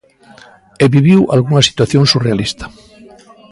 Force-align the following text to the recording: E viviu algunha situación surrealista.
E 0.83 0.85
viviu 0.95 1.21
algunha 1.35 1.65
situación 1.69 2.03
surrealista. 2.11 2.65